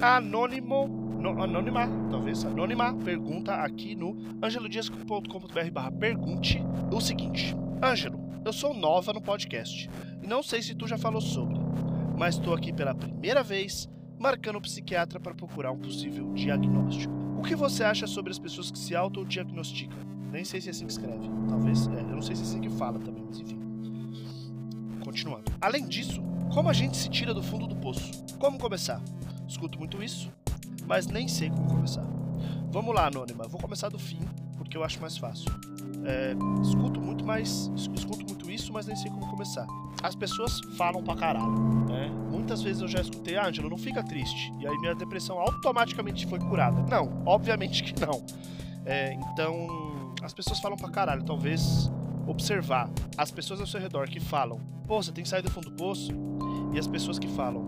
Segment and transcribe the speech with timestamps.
[0.00, 7.56] Anônimo, no, anônima, talvez, anônima, pergunta aqui no angelodias.com.br barra pergunte o seguinte.
[7.82, 9.90] Ângelo, eu sou nova no podcast
[10.22, 11.58] e não sei se tu já falou sobre,
[12.16, 13.88] mas estou aqui pela primeira vez
[14.20, 17.12] marcando o psiquiatra para procurar um possível diagnóstico.
[17.36, 19.98] O que você acha sobre as pessoas que se autodiagnosticam?
[20.30, 21.28] Nem sei se é assim que escreve.
[21.48, 23.58] Talvez, é, eu não sei se é assim que fala também, mas enfim.
[25.04, 25.50] Continuando.
[25.60, 26.22] Além disso,
[26.54, 28.12] como a gente se tira do fundo do poço?
[28.38, 29.02] Como começar?
[29.48, 30.30] Escuto muito isso,
[30.86, 32.04] mas nem sei como começar.
[32.70, 33.48] Vamos lá, Anônima.
[33.48, 34.20] Vou começar do fim,
[34.56, 35.50] porque eu acho mais fácil.
[36.04, 37.70] É, escuto muito mais.
[37.74, 39.66] Escuto muito isso, mas nem sei como começar.
[40.02, 41.86] As pessoas falam pra caralho.
[41.86, 42.08] Né?
[42.30, 44.52] Muitas vezes eu já escutei, Ângelo, não fica triste.
[44.60, 46.82] E aí minha depressão automaticamente foi curada.
[46.82, 48.24] Não, obviamente que não.
[48.84, 51.24] É, então, as pessoas falam pra caralho.
[51.24, 51.90] Talvez
[52.26, 55.70] observar as pessoas ao seu redor que falam, pô, você tem que sair do fundo
[55.70, 56.12] do poço.
[56.72, 57.67] E as pessoas que falam,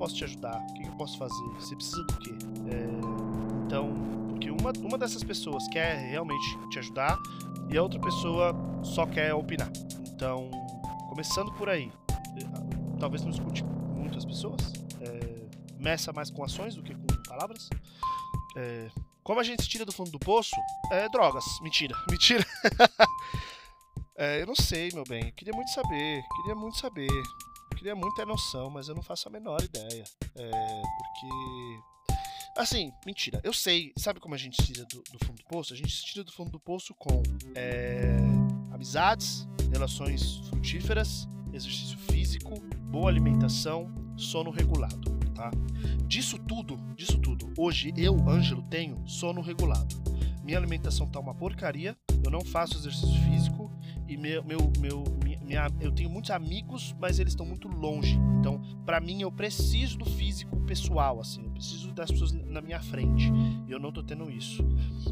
[0.00, 0.56] posso te ajudar?
[0.56, 1.44] O que eu posso fazer?
[1.58, 2.30] Você precisa do quê?
[2.72, 3.92] É, então,
[4.30, 7.18] porque uma, uma dessas pessoas quer realmente te ajudar
[7.68, 9.70] e a outra pessoa só quer opinar.
[10.08, 10.50] Então,
[11.10, 11.92] começando por aí,
[12.98, 15.46] talvez não escute muitas pessoas, é,
[15.78, 17.68] meça mais com ações do que com palavras.
[18.56, 18.88] É,
[19.22, 20.56] como a gente se tira do fundo do poço?
[20.90, 21.44] É drogas.
[21.60, 22.44] Mentira, mentira.
[24.16, 25.30] é, eu não sei, meu bem.
[25.36, 26.22] Queria muito saber.
[26.36, 27.10] Queria muito saber.
[27.80, 30.04] Queria muito ter noção, mas eu não faço a menor ideia.
[30.36, 30.50] É,
[30.98, 31.80] porque.
[32.54, 33.40] Assim, mentira.
[33.42, 33.90] Eu sei.
[33.96, 35.72] Sabe como a gente se tira do, do fundo do poço?
[35.72, 37.22] A gente se tira do fundo do poço com
[37.54, 38.18] é,
[38.70, 45.50] amizades, relações frutíferas, exercício físico, boa alimentação, sono regulado, tá?
[46.06, 49.96] Disso tudo, disso tudo, hoje eu, Ângelo, tenho sono regulado.
[50.44, 53.72] Minha alimentação tá uma porcaria, eu não faço exercício físico
[54.06, 55.19] e meu, meu, meu
[55.50, 58.16] minha, eu tenho muitos amigos, mas eles estão muito longe.
[58.38, 62.80] Então, para mim, eu preciso do físico pessoal, assim, eu preciso das pessoas na minha
[62.80, 63.32] frente.
[63.66, 64.64] E eu não tô tendo isso.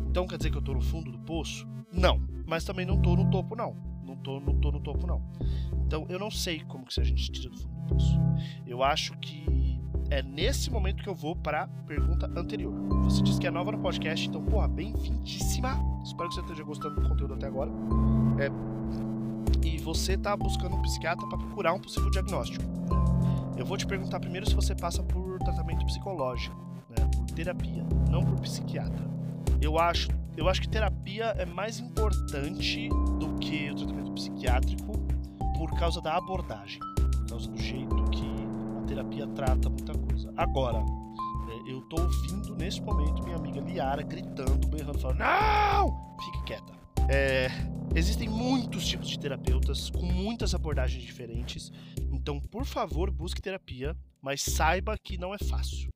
[0.09, 1.67] Então, quer dizer que eu tô no fundo do poço?
[1.93, 3.77] Não, mas também não tô no topo, não.
[4.05, 5.21] Não tô, não tô no topo, não.
[5.85, 8.17] Então, eu não sei como que a gente tira do fundo do poço.
[8.65, 12.73] Eu acho que é nesse momento que eu vou para a pergunta anterior.
[13.03, 15.77] Você disse que é nova no podcast, então, porra, bem-vindíssima.
[16.05, 17.71] Espero que você esteja gostando do conteúdo até agora.
[18.39, 18.49] É,
[19.89, 22.63] você está buscando um psiquiatra para procurar um possível diagnóstico.
[23.57, 26.55] Eu vou te perguntar primeiro se você passa por tratamento psicológico,
[26.91, 29.09] né, por terapia, não por psiquiatra.
[29.63, 34.93] Eu acho, eu acho que terapia é mais importante do que o tratamento psiquiátrico
[35.57, 38.31] por causa da abordagem, por causa do jeito que
[38.83, 40.31] a terapia trata muita coisa.
[40.37, 40.85] Agora,
[41.49, 46.17] é, eu tô ouvindo nesse momento minha amiga Liara gritando, berrando, falando: Não!
[46.23, 46.78] Fique quieta.
[47.11, 47.49] É,
[47.95, 51.73] existem muitos tipos de terapeutas com muitas abordagens diferentes,
[52.13, 55.89] então por favor busque terapia, mas saiba que não é fácil.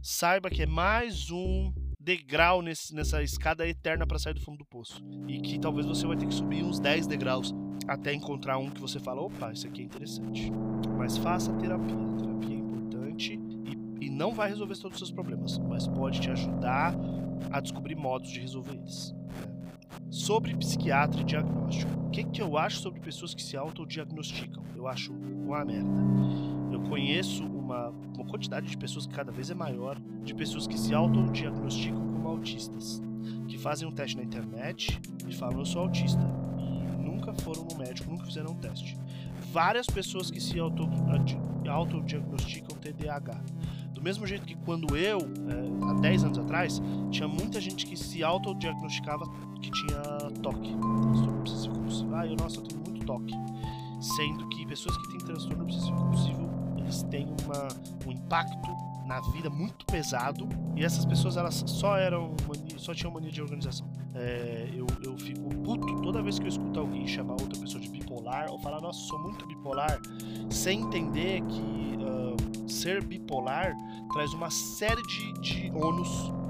[0.00, 4.64] Saiba que é mais um degrau nesse, nessa escada eterna para sair do fundo do
[4.64, 5.02] poço.
[5.28, 7.52] E que talvez você vai ter que subir uns 10 degraus
[7.88, 10.50] até encontrar um que você fala: opa, isso aqui é interessante.
[10.96, 11.96] Mas faça terapia.
[12.18, 13.40] Terapia é importante
[14.00, 16.94] e, e não vai resolver todos os seus problemas, mas pode te ajudar
[17.50, 19.14] a descobrir modos de resolver eles.
[20.12, 21.90] Sobre psiquiatra e diagnóstico.
[22.06, 24.62] O que, que eu acho sobre pessoas que se autodiagnosticam?
[24.76, 25.88] Eu acho uma merda.
[26.70, 30.78] Eu conheço uma, uma quantidade de pessoas que cada vez é maior, de pessoas que
[30.78, 33.02] se autodiagnosticam como autistas.
[33.48, 36.20] Que fazem um teste na internet e falam eu sou autista.
[36.58, 38.98] E nunca foram no médico, nunca fizeram um teste.
[39.50, 43.40] Várias pessoas que se autodiagnosticam TDAH.
[44.02, 46.82] Do mesmo jeito que quando eu, é, há 10 anos atrás,
[47.12, 49.24] tinha muita gente que se autodiagnosticava
[49.60, 50.02] que tinha
[50.42, 52.14] toque, transtorno obsessivo compulsivo.
[52.16, 53.32] Ah, eu, nossa, eu tenho muito toque.
[54.00, 57.68] Sendo que pessoas que têm transtorno obsessivo compulsivo, eles têm uma,
[58.04, 58.68] um impacto
[59.06, 63.40] na vida muito pesado e essas pessoas elas só eram mania, só tinham mania de
[63.40, 63.86] organização.
[64.16, 67.88] É, eu, eu fico puto toda vez que eu escuto alguém chamar outra pessoa de
[67.88, 70.00] bipolar ou falar, nossa, sou muito bipolar,
[70.50, 71.71] sem entender que
[72.72, 73.76] ser bipolar
[74.12, 76.08] traz uma série de, de ônus.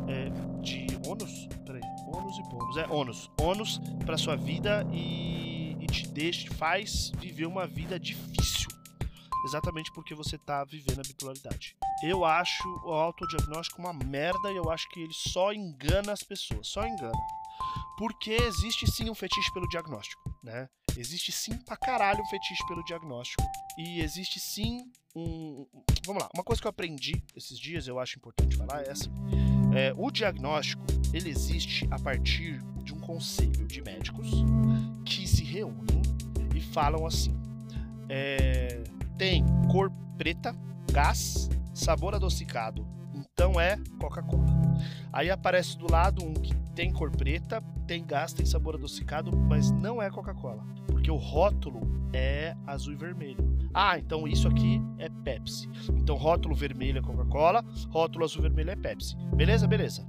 [0.08, 0.30] É,
[0.60, 1.48] de ônus?
[1.66, 2.76] Peraí, ônus e bônus.
[2.76, 3.30] É, ônus.
[3.40, 8.68] ônus pra sua vida e, e te deixa, faz viver uma vida difícil.
[9.44, 11.76] Exatamente porque você tá vivendo a bipolaridade.
[12.04, 16.68] Eu acho o autodiagnóstico uma merda e eu acho que ele só engana as pessoas.
[16.68, 17.18] Só engana.
[17.98, 20.68] Porque existe sim um fetiche pelo diagnóstico, né?
[20.96, 23.42] Existe sim pra caralho um fetiche pelo diagnóstico.
[23.78, 25.66] E existe sim um.
[26.04, 28.92] Vamos lá, uma coisa que eu aprendi esses dias, eu acho importante falar, é.
[29.74, 30.84] É, o diagnóstico
[31.14, 34.30] ele existe a partir de um conselho de médicos
[35.04, 36.02] que se reúnem
[36.54, 37.34] e falam assim:
[38.08, 38.82] é,
[39.16, 40.54] tem cor preta,
[40.92, 42.86] gás, sabor adocicado.
[43.14, 44.46] Então é Coca-Cola.
[45.12, 49.70] Aí aparece do lado um que tem cor preta, tem gás, tem sabor adocicado, mas
[49.70, 50.64] não é Coca-Cola.
[51.02, 51.80] Porque o rótulo
[52.12, 53.58] é azul e vermelho.
[53.74, 55.68] Ah, então isso aqui é Pepsi.
[55.96, 59.16] Então rótulo vermelho é Coca-Cola, rótulo azul e vermelho é Pepsi.
[59.34, 59.66] Beleza?
[59.66, 60.06] Beleza.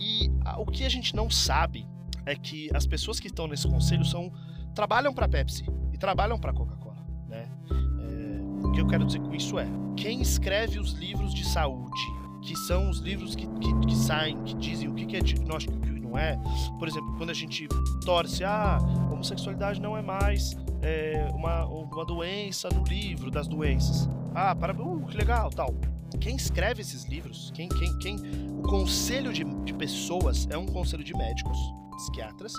[0.00, 1.86] E a, o que a gente não sabe
[2.26, 4.32] é que as pessoas que estão nesse conselho são
[4.74, 7.48] trabalham para Pepsi e trabalham para Coca-Cola, né?
[7.70, 12.00] É, o que eu quero dizer com isso é quem escreve os livros de saúde,
[12.42, 15.93] que são os livros que, que, que saem, que dizem o que é diagnóstico que
[16.16, 16.38] é.
[16.78, 17.68] Por exemplo, quando a gente
[18.04, 18.78] torce, ah,
[19.10, 24.08] homossexualidade não é mais é, uma, uma doença no livro das doenças.
[24.34, 25.74] Ah, para, uh, que legal, tal.
[26.20, 28.16] Quem escreve esses livros, quem, quem, quem,
[28.58, 31.58] o conselho de, de pessoas é um conselho de médicos,
[31.96, 32.52] psiquiatras,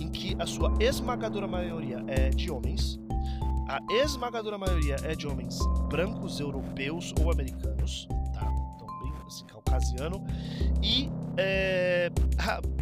[0.00, 2.98] em que a sua esmagadora maioria é de homens.
[3.68, 5.58] A esmagadora maioria é de homens
[5.88, 8.52] brancos, europeus ou americanos, tá?
[8.74, 10.24] Então, bem assim, caucasiano.
[10.82, 11.10] E
[11.40, 12.10] é,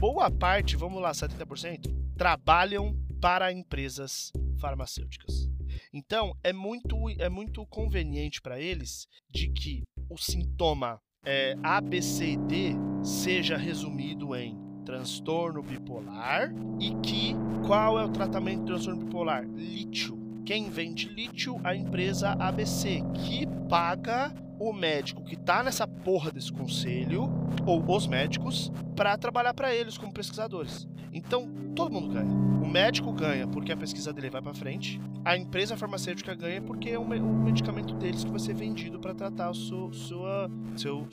[0.01, 5.49] boa parte, vamos lá, 70%, trabalham para empresas farmacêuticas.
[5.93, 12.03] Então, é muito, é muito conveniente para eles de que o sintoma é, A, B,
[12.03, 17.35] C e D seja resumido em transtorno bipolar e que
[17.67, 19.45] qual é o tratamento de transtorno bipolar?
[19.45, 20.19] Lítio.
[20.45, 21.61] Quem vende lítio?
[21.63, 27.31] A empresa ABC, que paga o médico que está nessa porra desse conselho,
[27.65, 30.89] ou os médicos, para trabalhar para eles como pesquisadores.
[31.13, 32.31] Então, todo mundo ganha.
[32.31, 36.91] O médico ganha porque a pesquisa dele vai para frente, a empresa farmacêutica ganha porque
[36.91, 41.09] é o medicamento deles que vai ser vendido para tratar o seu, sua, seu,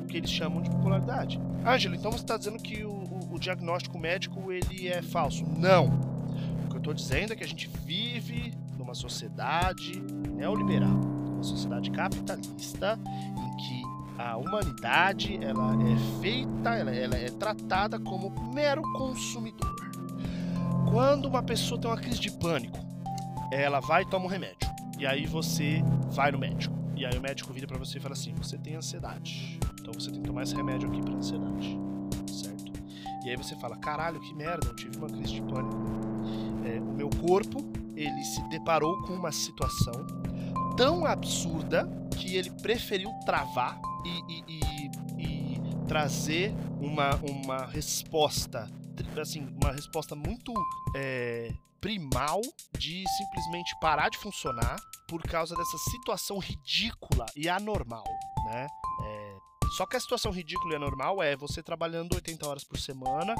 [0.00, 1.40] o que eles chamam de popularidade.
[1.64, 5.46] Ângelo, então você está dizendo que o, o, o diagnóstico médico ele é falso?
[5.46, 5.86] Não.
[6.66, 10.00] O que eu estou dizendo é que a gente vive numa sociedade
[10.34, 12.98] neoliberal uma sociedade capitalista
[13.36, 13.82] em que
[14.20, 19.74] a humanidade ela é feita, ela, ela é tratada como mero consumidor.
[20.90, 22.78] Quando uma pessoa tem uma crise de pânico,
[23.52, 24.68] ela vai e toma um remédio.
[24.98, 26.76] E aí você vai no médico.
[26.96, 29.60] E aí o médico vira para você e fala assim: você tem ansiedade.
[29.80, 31.78] Então você tem que tomar esse remédio aqui para ansiedade.
[32.26, 32.72] Certo?
[33.24, 35.76] E aí você fala: caralho, que merda, eu tive uma crise de pânico.
[36.64, 37.64] É, o meu corpo
[37.94, 40.06] ele se deparou com uma situação
[40.78, 44.60] tão absurda que ele preferiu travar e, e,
[45.18, 48.70] e, e trazer uma, uma resposta,
[49.20, 50.54] assim, uma resposta muito
[50.94, 52.40] é, primal
[52.78, 54.76] de simplesmente parar de funcionar
[55.08, 58.04] por causa dessa situação ridícula e anormal,
[58.44, 58.68] né?
[59.78, 63.32] Só que a situação ridícula e anormal é você trabalhando 80 horas por semana,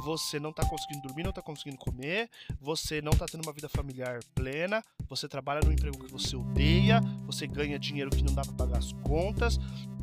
[0.00, 2.28] você não tá conseguindo dormir, não tá conseguindo comer,
[2.60, 7.00] você não tá tendo uma vida familiar plena, você trabalha num emprego que você odeia,
[7.24, 9.56] você ganha dinheiro que não dá para pagar as contas,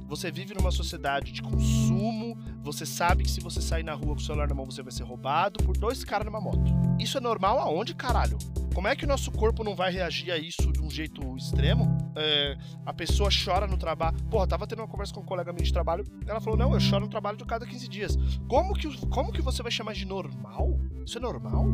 [0.08, 4.22] você vive numa sociedade de consumo, você sabe que se você sair na rua com
[4.22, 6.64] o celular na mão você vai ser roubado por dois caras numa moto.
[6.98, 8.38] Isso é normal aonde, caralho?
[8.76, 11.98] Como é que o nosso corpo não vai reagir a isso de um jeito extremo?
[12.14, 14.22] É, a pessoa chora no trabalho.
[14.30, 16.04] Porra, tava tendo uma conversa com um colega meu de trabalho.
[16.28, 18.18] Ela falou: Não, eu choro no trabalho de cada 15 dias.
[18.50, 20.78] Como que, como que você vai chamar de normal?
[21.06, 21.66] Isso é normal?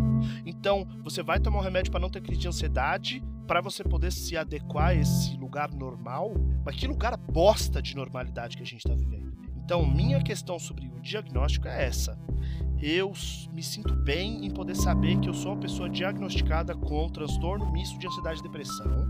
[0.45, 4.12] Então, você vai tomar um remédio para não ter crise de ansiedade, para você poder
[4.12, 6.36] se adequar a esse lugar normal.
[6.63, 9.50] Mas que lugar bosta de normalidade que a gente tá vivendo.
[9.72, 12.20] Então, minha questão sobre o diagnóstico é essa
[12.82, 13.13] eu
[13.54, 17.98] me sinto bem em poder saber que eu sou uma pessoa diagnosticada com transtorno misto
[17.98, 19.08] de ansiedade e depressão,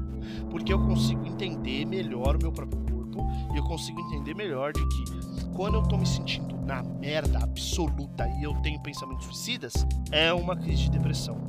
[0.51, 4.87] porque eu consigo entender melhor o meu próprio corpo e eu consigo entender melhor de
[4.87, 9.73] que quando eu tô me sentindo na merda absoluta e eu tenho pensamentos suicidas,
[10.11, 11.39] é uma crise de depressão.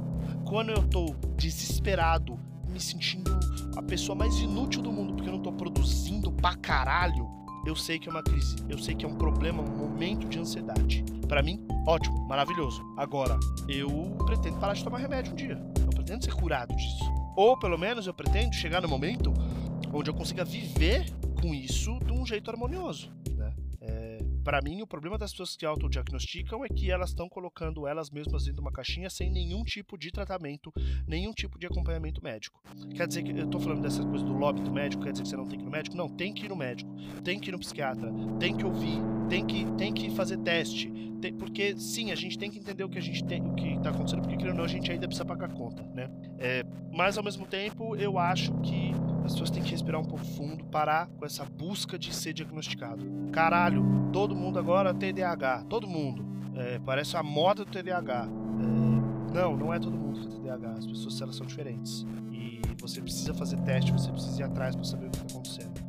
[0.47, 3.31] Quando eu tô desesperado, me sentindo
[3.77, 7.99] a pessoa mais inútil do mundo porque eu não tô produzindo pra caralho, eu sei
[7.99, 11.05] que é uma crise, eu sei que é um problema, um momento de ansiedade.
[11.29, 12.83] Para mim, ótimo, maravilhoso.
[12.97, 13.39] Agora,
[13.69, 15.63] eu pretendo parar de tomar remédio um dia.
[15.81, 17.05] Eu pretendo ser curado disso.
[17.37, 19.33] Ou pelo menos eu pretendo chegar no momento
[19.93, 21.07] onde eu consiga viver
[21.41, 23.11] com isso de um jeito harmonioso
[24.43, 28.45] para mim, o problema das pessoas que autodiagnosticam é que elas estão colocando elas mesmas
[28.45, 30.73] dentro de uma caixinha sem nenhum tipo de tratamento,
[31.07, 32.61] nenhum tipo de acompanhamento médico.
[32.95, 35.29] Quer dizer que eu tô falando dessa coisa do lobby do médico, quer dizer que
[35.29, 35.97] você não tem que ir no médico?
[35.97, 36.91] Não, tem que ir no médico,
[37.23, 41.33] tem que ir no psiquiatra, tem que ouvir, tem que, tem que fazer teste, tem,
[41.33, 43.91] porque sim, a gente tem que entender o que a gente tem, o que tá
[43.91, 46.11] acontecendo, porque querendo ou não, a gente ainda precisa pagar conta, né?
[46.39, 48.93] É, mas ao mesmo tempo, eu acho que
[49.25, 53.05] as pessoas têm que respirar um pouco fundo, parar com essa busca de ser diagnosticado.
[53.33, 56.25] Caralho, todo mundo agora TDAH, todo mundo.
[56.55, 58.29] É, parece a moda do TDAH.
[58.29, 62.05] É, não, não é todo mundo que tem TDAH, as pessoas elas são diferentes.
[62.31, 65.81] E você precisa fazer teste, você precisa ir atrás para saber o que está acontecendo.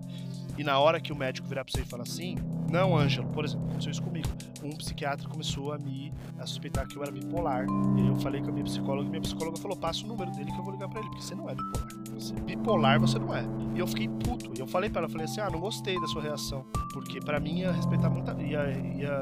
[0.58, 2.36] E na hora que o médico virar pra você e falar assim,
[2.72, 4.30] não, Ângelo, por exemplo, aconteceu isso comigo.
[4.64, 7.66] Um psiquiatra começou a me a suspeitar que eu era bipolar.
[7.98, 10.52] E eu falei com a minha psicóloga e minha psicóloga falou: passa o número dele
[10.52, 11.88] que eu vou ligar pra ele, porque você não é bipolar.
[12.32, 13.44] Bipolar você não é.
[13.76, 14.52] E eu fiquei puto.
[14.56, 16.66] E eu falei para ela, falei assim: ah, não gostei da sua reação.
[16.94, 18.34] Porque para mim ia respeitar muita.
[18.42, 19.22] Ia, ia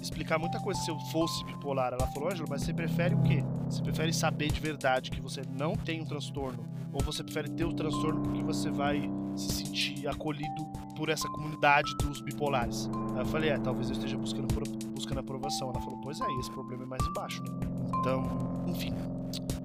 [0.00, 1.92] explicar muita coisa se eu fosse bipolar.
[1.92, 3.44] Ela falou, Ângelo, mas você prefere o quê?
[3.68, 6.66] Você prefere saber de verdade que você não tem um transtorno?
[6.92, 10.64] Ou você prefere ter o transtorno porque você vai se sentir acolhido
[10.96, 12.88] por essa comunidade dos bipolares?
[13.14, 14.48] Aí eu falei, é, talvez eu esteja buscando,
[14.94, 15.70] buscando aprovação.
[15.70, 17.50] Ela falou, pois é, esse problema é mais embaixo, né?
[17.98, 18.22] Então,
[18.66, 18.92] enfim.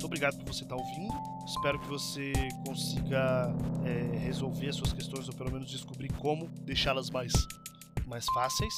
[0.03, 1.13] Muito obrigado por você estar ouvindo.
[1.45, 2.33] Espero que você
[2.67, 3.55] consiga
[3.86, 7.31] é, resolver as suas questões ou pelo menos descobrir como deixá-las mais,
[8.05, 8.74] mais fáceis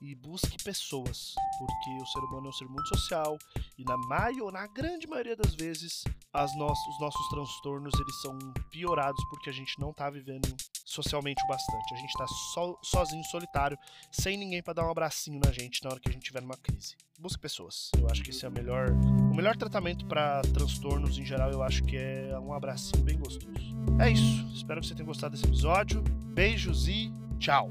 [0.00, 3.36] e busque pessoas, porque o ser humano é um ser muito social
[3.76, 8.38] e na maior, na grande maioria das vezes, as no os nossos transtornos eles são
[8.70, 10.48] piorados porque a gente não está vivendo
[10.84, 11.94] socialmente o bastante.
[11.94, 13.78] A gente está so, sozinho, solitário,
[14.10, 16.56] sem ninguém para dar um abracinho na gente na hora que a gente estiver numa
[16.56, 16.96] crise.
[17.18, 17.90] Busque pessoas.
[17.98, 21.50] Eu acho que esse é o melhor, o melhor tratamento para transtornos em geral.
[21.50, 23.76] Eu acho que é um abracinho bem gostoso.
[24.00, 24.46] É isso.
[24.54, 26.02] Espero que você tenha gostado desse episódio.
[26.02, 27.70] Beijos e tchau.